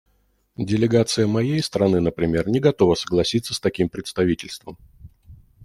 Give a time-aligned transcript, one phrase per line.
[0.57, 4.75] Делегация моей страны, например, не готова согласиться с таким представительством.